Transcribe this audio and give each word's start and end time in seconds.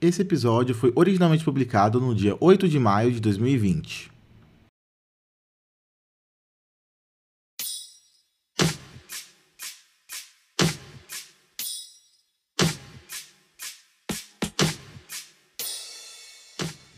Esse 0.00 0.22
episódio 0.22 0.76
foi 0.76 0.92
originalmente 0.94 1.44
publicado 1.44 2.00
no 2.00 2.14
dia 2.14 2.36
8 2.38 2.68
de 2.68 2.78
maio 2.78 3.10
de 3.10 3.18
2020. 3.18 4.12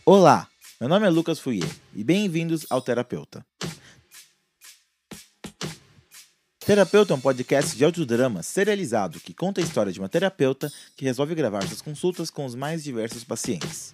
Olá, 0.05 0.47
meu 0.79 0.91
nome 0.91 1.07
é 1.07 1.09
Lucas 1.09 1.39
Fouier 1.41 1.71
e 1.95 2.05
bem-vindos 2.05 2.67
ao 2.69 2.83
Terapeuta. 2.83 3.43
Terapeuta 6.71 7.13
é 7.13 7.17
um 7.17 7.21
podcast 7.21 7.77
de 7.77 7.85
audiodrama 7.85 8.45
serializado 8.45 9.19
que 9.19 9.35
conta 9.35 9.61
a 9.61 9.65
história 9.65 9.93
de 9.93 9.99
uma 9.99 10.09
terapeuta 10.09 10.73
que 10.97 11.05
resolve 11.05 11.35
gravar 11.35 11.67
suas 11.67 11.83
consultas 11.83 12.31
com 12.31 12.45
os 12.45 12.55
mais 12.55 12.85
diversos 12.85 13.25
pacientes. 13.25 13.93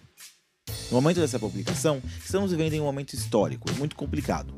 No 0.91 1.01
momento 1.01 1.19
dessa 1.19 1.39
publicação, 1.39 2.03
estamos 2.23 2.51
vivendo 2.51 2.75
em 2.75 2.81
um 2.83 2.84
momento 2.84 3.15
histórico 3.15 3.73
muito 3.79 3.97
complicado. 3.97 4.53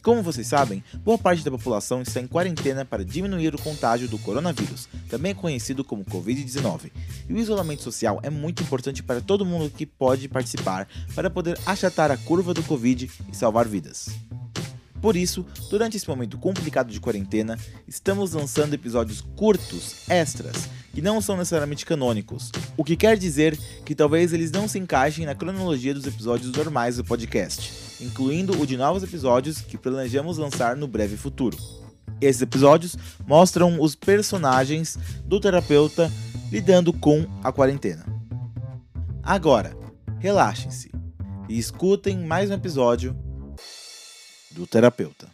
Como 0.00 0.22
vocês 0.22 0.46
sabem, 0.46 0.84
boa 0.98 1.18
parte 1.18 1.42
da 1.42 1.50
população 1.50 2.02
está 2.02 2.20
em 2.20 2.28
quarentena 2.28 2.84
para 2.84 3.04
diminuir 3.04 3.52
o 3.52 3.60
contágio 3.60 4.06
do 4.06 4.16
coronavírus, 4.20 4.88
também 5.10 5.34
conhecido 5.34 5.82
como 5.82 6.04
Covid-19. 6.04 6.92
E 7.28 7.32
o 7.32 7.38
isolamento 7.38 7.82
social 7.82 8.20
é 8.22 8.30
muito 8.30 8.62
importante 8.62 9.02
para 9.02 9.20
todo 9.20 9.44
mundo 9.44 9.72
que 9.76 9.84
pode 9.84 10.28
participar 10.28 10.86
para 11.16 11.28
poder 11.28 11.58
achatar 11.66 12.12
a 12.12 12.16
curva 12.16 12.54
do 12.54 12.62
Covid 12.62 13.10
e 13.28 13.34
salvar 13.34 13.66
vidas. 13.66 14.10
Por 15.06 15.14
isso, 15.14 15.46
durante 15.70 15.96
esse 15.96 16.08
momento 16.08 16.36
complicado 16.36 16.90
de 16.90 16.98
quarentena, 16.98 17.56
estamos 17.86 18.32
lançando 18.32 18.74
episódios 18.74 19.20
curtos, 19.36 19.98
extras, 20.10 20.68
que 20.92 21.00
não 21.00 21.20
são 21.20 21.36
necessariamente 21.36 21.86
canônicos, 21.86 22.50
o 22.76 22.82
que 22.82 22.96
quer 22.96 23.16
dizer 23.16 23.56
que 23.84 23.94
talvez 23.94 24.32
eles 24.32 24.50
não 24.50 24.66
se 24.66 24.80
encaixem 24.80 25.24
na 25.24 25.32
cronologia 25.32 25.94
dos 25.94 26.08
episódios 26.08 26.50
normais 26.50 26.96
do 26.96 27.04
podcast, 27.04 27.72
incluindo 28.00 28.60
o 28.60 28.66
de 28.66 28.76
novos 28.76 29.04
episódios 29.04 29.60
que 29.60 29.78
planejamos 29.78 30.38
lançar 30.38 30.74
no 30.74 30.88
breve 30.88 31.16
futuro. 31.16 31.56
Esses 32.20 32.42
episódios 32.42 32.96
mostram 33.28 33.80
os 33.80 33.94
personagens 33.94 34.98
do 35.24 35.38
terapeuta 35.38 36.10
lidando 36.50 36.92
com 36.92 37.24
a 37.44 37.52
quarentena. 37.52 38.04
Agora, 39.22 39.72
relaxem-se 40.18 40.90
e 41.48 41.56
escutem 41.56 42.18
mais 42.26 42.50
um 42.50 42.54
episódio 42.54 43.16
do 44.50 44.66
terapeuta. 44.66 45.28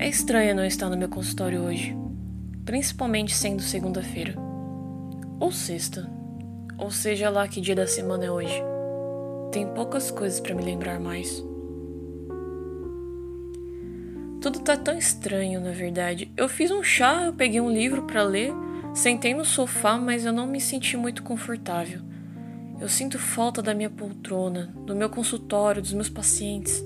É 0.00 0.08
estranho 0.08 0.54
não 0.54 0.64
estar 0.64 0.88
no 0.88 0.96
meu 0.96 1.08
consultório 1.08 1.60
hoje, 1.62 1.94
principalmente 2.64 3.34
sendo 3.34 3.60
segunda-feira, 3.60 4.34
ou 5.38 5.52
sexta, 5.52 6.08
ou 6.78 6.90
seja 6.90 7.28
lá 7.28 7.46
que 7.46 7.60
dia 7.60 7.74
da 7.74 7.86
semana 7.86 8.24
é 8.24 8.30
hoje. 8.30 8.62
Tem 9.52 9.66
poucas 9.66 10.10
coisas 10.10 10.40
para 10.40 10.54
me 10.54 10.62
lembrar 10.62 10.98
mais. 10.98 11.44
Tudo 14.40 14.60
tá 14.60 14.76
tão 14.76 14.96
estranho, 14.96 15.60
na 15.60 15.72
verdade. 15.72 16.32
Eu 16.36 16.48
fiz 16.48 16.70
um 16.70 16.82
chá, 16.82 17.24
eu 17.24 17.32
peguei 17.32 17.60
um 17.60 17.70
livro 17.70 18.02
para 18.02 18.22
ler, 18.22 18.52
sentei 18.94 19.34
no 19.34 19.44
sofá, 19.44 19.98
mas 19.98 20.24
eu 20.24 20.32
não 20.32 20.46
me 20.46 20.60
senti 20.60 20.96
muito 20.96 21.24
confortável. 21.24 22.00
Eu 22.80 22.88
sinto 22.88 23.18
falta 23.18 23.60
da 23.60 23.74
minha 23.74 23.90
poltrona, 23.90 24.72
do 24.86 24.94
meu 24.94 25.10
consultório, 25.10 25.82
dos 25.82 25.92
meus 25.92 26.08
pacientes. 26.08 26.84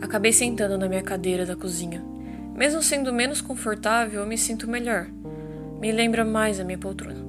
Acabei 0.00 0.32
sentando 0.32 0.78
na 0.78 0.88
minha 0.88 1.02
cadeira 1.02 1.44
da 1.44 1.54
cozinha. 1.54 2.02
Mesmo 2.54 2.82
sendo 2.82 3.12
menos 3.12 3.42
confortável, 3.42 4.22
eu 4.22 4.26
me 4.26 4.38
sinto 4.38 4.66
melhor. 4.66 5.08
Me 5.78 5.92
lembra 5.92 6.24
mais 6.24 6.58
a 6.58 6.64
minha 6.64 6.78
poltrona. 6.78 7.26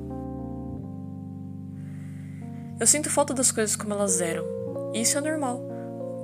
Eu 2.79 2.87
sinto 2.87 3.09
falta 3.09 3.33
das 3.33 3.51
coisas 3.51 3.75
como 3.75 3.93
elas 3.93 4.21
eram. 4.21 4.45
Isso 4.93 5.17
é 5.17 5.21
normal. 5.21 5.61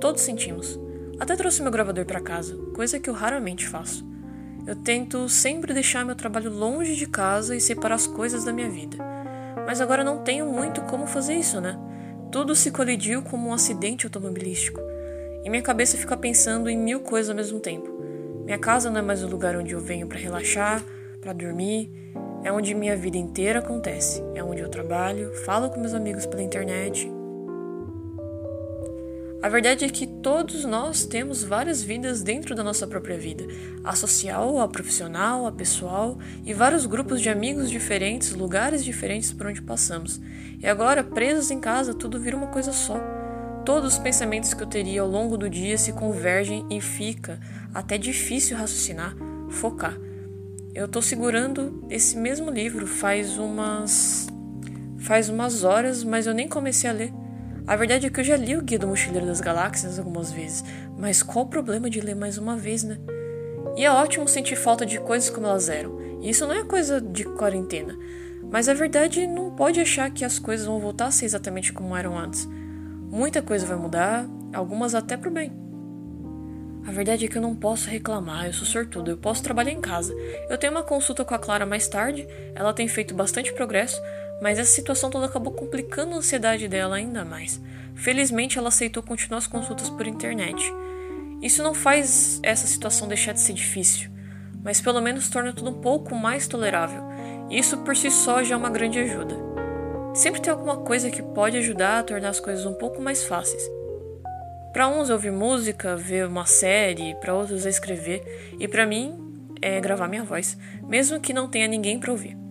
Todos 0.00 0.22
sentimos. 0.22 0.78
Até 1.18 1.36
trouxe 1.36 1.62
meu 1.62 1.70
gravador 1.70 2.04
para 2.04 2.20
casa, 2.20 2.56
coisa 2.74 2.98
que 2.98 3.08
eu 3.08 3.14
raramente 3.14 3.66
faço. 3.68 4.04
Eu 4.66 4.74
tento 4.74 5.28
sempre 5.28 5.74
deixar 5.74 6.04
meu 6.04 6.14
trabalho 6.14 6.50
longe 6.50 6.96
de 6.96 7.06
casa 7.06 7.54
e 7.54 7.60
separar 7.60 7.94
as 7.96 8.06
coisas 8.06 8.44
da 8.44 8.52
minha 8.52 8.68
vida. 8.68 8.96
Mas 9.66 9.80
agora 9.80 10.02
não 10.02 10.18
tenho 10.18 10.46
muito 10.46 10.82
como 10.82 11.06
fazer 11.06 11.34
isso, 11.34 11.60
né? 11.60 11.78
Tudo 12.32 12.54
se 12.56 12.70
colidiu 12.70 13.22
como 13.22 13.48
um 13.48 13.52
acidente 13.52 14.06
automobilístico. 14.06 14.80
E 15.44 15.50
minha 15.50 15.62
cabeça 15.62 15.96
fica 15.96 16.16
pensando 16.16 16.68
em 16.68 16.76
mil 16.76 17.00
coisas 17.00 17.30
ao 17.30 17.36
mesmo 17.36 17.60
tempo. 17.60 17.88
Minha 18.44 18.58
casa 18.58 18.90
não 18.90 18.98
é 18.98 19.02
mais 19.02 19.22
o 19.22 19.28
lugar 19.28 19.56
onde 19.56 19.74
eu 19.74 19.80
venho 19.80 20.06
para 20.06 20.18
relaxar, 20.18 20.82
para 21.20 21.32
dormir, 21.32 21.90
é 22.42 22.52
onde 22.52 22.74
minha 22.74 22.96
vida 22.96 23.16
inteira 23.16 23.60
acontece. 23.60 24.22
É 24.34 24.42
onde 24.42 24.60
eu 24.60 24.68
trabalho, 24.68 25.32
falo 25.44 25.70
com 25.70 25.80
meus 25.80 25.94
amigos 25.94 26.26
pela 26.26 26.42
internet, 26.42 27.10
a 29.44 29.48
verdade 29.50 29.84
é 29.84 29.90
que 29.90 30.06
todos 30.06 30.64
nós 30.64 31.04
temos 31.04 31.44
várias 31.44 31.82
vidas 31.82 32.22
dentro 32.22 32.54
da 32.54 32.64
nossa 32.64 32.86
própria 32.86 33.18
vida: 33.18 33.44
a 33.84 33.94
social, 33.94 34.58
a 34.58 34.66
profissional, 34.66 35.46
a 35.46 35.52
pessoal 35.52 36.18
e 36.46 36.54
vários 36.54 36.86
grupos 36.86 37.20
de 37.20 37.28
amigos 37.28 37.70
diferentes, 37.70 38.32
lugares 38.32 38.82
diferentes 38.82 39.34
por 39.34 39.46
onde 39.46 39.60
passamos. 39.60 40.18
E 40.62 40.66
agora, 40.66 41.04
presos 41.04 41.50
em 41.50 41.60
casa, 41.60 41.92
tudo 41.92 42.18
vira 42.18 42.34
uma 42.34 42.46
coisa 42.46 42.72
só. 42.72 42.98
Todos 43.66 43.92
os 43.92 43.98
pensamentos 43.98 44.54
que 44.54 44.62
eu 44.62 44.66
teria 44.66 45.02
ao 45.02 45.08
longo 45.08 45.36
do 45.36 45.50
dia 45.50 45.76
se 45.76 45.92
convergem 45.92 46.66
e 46.70 46.80
fica 46.80 47.38
até 47.74 47.98
difícil 47.98 48.56
raciocinar, 48.56 49.14
focar. 49.50 49.94
Eu 50.74 50.86
estou 50.86 51.02
segurando 51.02 51.84
esse 51.90 52.16
mesmo 52.16 52.50
livro 52.50 52.86
faz 52.86 53.36
umas 53.36 54.26
faz 55.00 55.28
umas 55.28 55.64
horas, 55.64 56.02
mas 56.02 56.26
eu 56.26 56.32
nem 56.32 56.48
comecei 56.48 56.88
a 56.88 56.94
ler. 56.94 57.23
A 57.66 57.76
verdade 57.76 58.06
é 58.06 58.10
que 58.10 58.20
eu 58.20 58.24
já 58.24 58.36
li 58.36 58.56
o 58.56 58.62
Guia 58.62 58.78
do 58.78 58.86
Mochileiro 58.86 59.26
das 59.26 59.40
Galáxias 59.40 59.98
algumas 59.98 60.30
vezes, 60.30 60.62
mas 60.98 61.22
qual 61.22 61.46
o 61.46 61.48
problema 61.48 61.88
de 61.88 61.98
ler 61.98 62.14
mais 62.14 62.36
uma 62.36 62.58
vez, 62.58 62.84
né? 62.84 62.98
E 63.74 63.84
é 63.84 63.90
ótimo 63.90 64.28
sentir 64.28 64.54
falta 64.54 64.84
de 64.84 65.00
coisas 65.00 65.30
como 65.30 65.46
elas 65.46 65.70
eram. 65.70 65.98
E 66.20 66.28
isso 66.28 66.46
não 66.46 66.54
é 66.54 66.62
coisa 66.62 67.00
de 67.00 67.24
quarentena. 67.24 67.96
Mas 68.50 68.68
a 68.68 68.74
verdade 68.74 69.26
não 69.26 69.50
pode 69.50 69.80
achar 69.80 70.10
que 70.10 70.26
as 70.26 70.38
coisas 70.38 70.66
vão 70.66 70.78
voltar 70.78 71.06
a 71.06 71.10
ser 71.10 71.24
exatamente 71.24 71.72
como 71.72 71.96
eram 71.96 72.18
antes. 72.18 72.46
Muita 73.10 73.40
coisa 73.40 73.66
vai 73.66 73.76
mudar, 73.76 74.26
algumas 74.52 74.94
até 74.94 75.16
pro 75.16 75.30
bem. 75.30 75.50
A 76.86 76.92
verdade 76.92 77.24
é 77.24 77.28
que 77.28 77.38
eu 77.38 77.42
não 77.42 77.56
posso 77.56 77.88
reclamar, 77.88 78.46
eu 78.46 78.52
sou 78.52 78.66
sortudo, 78.66 79.10
eu 79.10 79.16
posso 79.16 79.42
trabalhar 79.42 79.72
em 79.72 79.80
casa. 79.80 80.14
Eu 80.50 80.58
tenho 80.58 80.70
uma 80.72 80.82
consulta 80.82 81.24
com 81.24 81.34
a 81.34 81.38
Clara 81.38 81.64
mais 81.64 81.88
tarde, 81.88 82.28
ela 82.54 82.74
tem 82.74 82.86
feito 82.86 83.14
bastante 83.14 83.54
progresso, 83.54 83.98
mas 84.40 84.58
essa 84.58 84.70
situação 84.70 85.10
toda 85.10 85.26
acabou 85.26 85.52
complicando 85.52 86.14
a 86.14 86.18
ansiedade 86.18 86.68
dela 86.68 86.96
ainda 86.96 87.24
mais. 87.24 87.60
Felizmente, 87.94 88.58
ela 88.58 88.68
aceitou 88.68 89.02
continuar 89.02 89.38
as 89.38 89.46
consultas 89.46 89.88
por 89.88 90.06
internet. 90.06 90.72
Isso 91.40 91.62
não 91.62 91.74
faz 91.74 92.40
essa 92.42 92.66
situação 92.66 93.06
deixar 93.06 93.32
de 93.32 93.40
ser 93.40 93.52
difícil, 93.52 94.10
mas 94.62 94.80
pelo 94.80 95.00
menos 95.00 95.28
torna 95.28 95.52
tudo 95.52 95.70
um 95.70 95.80
pouco 95.80 96.14
mais 96.14 96.48
tolerável. 96.48 97.02
Isso 97.50 97.78
por 97.78 97.96
si 97.96 98.10
só 98.10 98.42
já 98.42 98.54
é 98.54 98.58
uma 98.58 98.70
grande 98.70 98.98
ajuda. 98.98 99.34
Sempre 100.14 100.40
tem 100.40 100.52
alguma 100.52 100.78
coisa 100.78 101.10
que 101.10 101.22
pode 101.22 101.56
ajudar 101.58 101.98
a 101.98 102.02
tornar 102.02 102.28
as 102.30 102.40
coisas 102.40 102.64
um 102.64 102.74
pouco 102.74 103.02
mais 103.02 103.24
fáceis. 103.24 103.62
Para 104.72 104.88
uns 104.88 105.10
ouvir 105.10 105.30
música, 105.30 105.96
ver 105.96 106.26
uma 106.26 106.46
série, 106.46 107.14
para 107.16 107.34
outros 107.34 107.64
é 107.66 107.68
escrever, 107.68 108.22
e 108.58 108.66
para 108.66 108.86
mim 108.86 109.48
é 109.62 109.80
gravar 109.80 110.08
minha 110.08 110.24
voz, 110.24 110.58
mesmo 110.82 111.20
que 111.20 111.32
não 111.32 111.48
tenha 111.48 111.68
ninguém 111.68 111.98
para 111.98 112.10
ouvir. 112.10 112.43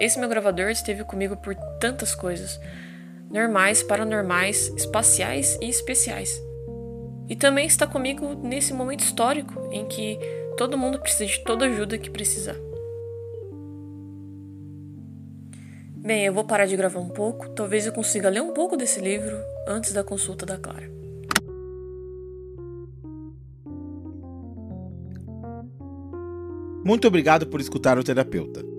Esse 0.00 0.18
meu 0.18 0.28
gravador 0.28 0.70
esteve 0.70 1.02
comigo 1.04 1.36
por 1.36 1.54
tantas 1.80 2.14
coisas: 2.14 2.60
normais, 3.30 3.82
paranormais, 3.82 4.68
espaciais 4.76 5.58
e 5.60 5.68
especiais. 5.68 6.40
E 7.28 7.36
também 7.36 7.66
está 7.66 7.86
comigo 7.86 8.34
nesse 8.34 8.72
momento 8.72 9.00
histórico 9.00 9.68
em 9.70 9.86
que 9.86 10.18
todo 10.56 10.78
mundo 10.78 10.98
precisa 10.98 11.26
de 11.26 11.44
toda 11.44 11.66
ajuda 11.66 11.98
que 11.98 12.10
precisar. 12.10 12.56
Bem, 15.96 16.24
eu 16.24 16.32
vou 16.32 16.44
parar 16.44 16.64
de 16.64 16.76
gravar 16.76 17.00
um 17.00 17.08
pouco, 17.08 17.50
talvez 17.50 17.84
eu 17.84 17.92
consiga 17.92 18.30
ler 18.30 18.40
um 18.40 18.54
pouco 18.54 18.76
desse 18.76 19.00
livro 19.00 19.36
antes 19.66 19.92
da 19.92 20.02
consulta 20.02 20.46
da 20.46 20.56
Clara. 20.56 20.88
Muito 26.82 27.06
obrigado 27.06 27.46
por 27.46 27.60
escutar 27.60 27.98
o 27.98 28.04
terapeuta. 28.04 28.77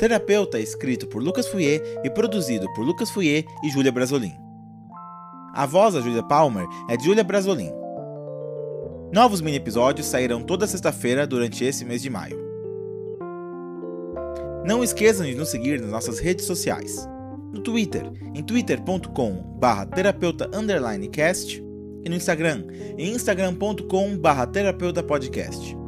Terapeuta 0.00 0.56
é 0.56 0.62
escrito 0.62 1.06
por 1.06 1.22
Lucas 1.22 1.46
Fouier 1.46 1.82
e 2.02 2.08
produzido 2.08 2.66
por 2.72 2.86
Lucas 2.86 3.10
Fouier 3.10 3.44
e 3.62 3.68
Júlia 3.68 3.92
Brasolin. 3.92 4.32
A 5.52 5.66
voz 5.66 5.92
da 5.92 6.00
Júlia 6.00 6.22
Palmer 6.22 6.66
é 6.88 6.96
de 6.96 7.04
Júlia 7.04 7.22
Brasolin. 7.22 7.70
Novos 9.12 9.42
mini 9.42 9.58
episódios 9.58 10.06
sairão 10.06 10.40
toda 10.40 10.66
sexta-feira 10.66 11.26
durante 11.26 11.66
esse 11.66 11.84
mês 11.84 12.00
de 12.00 12.08
maio. 12.08 12.38
Não 14.64 14.82
esqueçam 14.82 15.26
de 15.26 15.34
nos 15.34 15.50
seguir 15.50 15.78
nas 15.78 15.90
nossas 15.90 16.18
redes 16.18 16.46
sociais. 16.46 17.06
No 17.52 17.60
Twitter, 17.60 18.10
em 18.34 18.42
twitter.com 18.42 19.58
barra 19.60 19.84
terapeuta 19.84 20.48
cast 21.12 21.62
e 22.02 22.08
no 22.08 22.16
Instagram, 22.16 22.64
em 22.96 23.12
instagram.com 23.12 24.16
barra 24.16 24.46
terapeuta 24.46 25.02
podcast. 25.02 25.78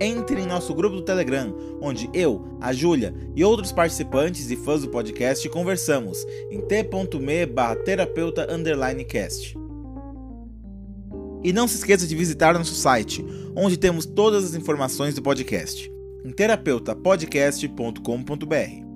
Entre 0.00 0.40
em 0.42 0.46
nosso 0.46 0.74
grupo 0.74 0.96
do 0.96 1.02
Telegram, 1.02 1.54
onde 1.80 2.10
eu, 2.12 2.58
a 2.60 2.72
Júlia 2.72 3.14
e 3.34 3.42
outros 3.42 3.72
participantes 3.72 4.48
e 4.50 4.56
fãs 4.56 4.82
do 4.82 4.88
podcast 4.88 5.48
conversamos 5.48 6.22
em 6.50 6.60
t.me 6.60 7.46
barra 7.46 7.76
terapeuta 7.76 8.46
cast. 9.08 9.56
E 11.42 11.50
não 11.52 11.66
se 11.66 11.76
esqueça 11.76 12.06
de 12.06 12.14
visitar 12.14 12.52
nosso 12.54 12.74
site, 12.74 13.24
onde 13.54 13.78
temos 13.78 14.04
todas 14.04 14.44
as 14.44 14.54
informações 14.54 15.14
do 15.14 15.22
podcast, 15.22 15.90
em 16.24 16.30
terapeutapodcast.com.br. 16.30 18.86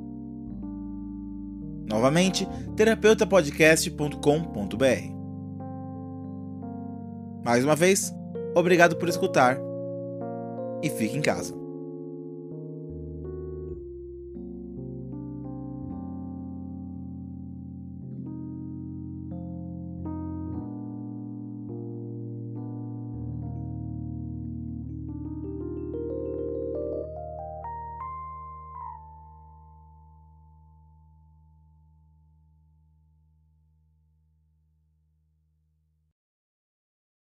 Novamente, 1.89 2.47
terapeutapodcast.com.br. 2.77 5.21
Mais 7.43 7.65
uma 7.65 7.75
vez, 7.75 8.13
obrigado 8.55 8.97
por 8.97 9.09
escutar 9.09 9.70
e 10.83 10.89
fique 10.89 11.17
em 11.17 11.23
casa. 11.23 11.60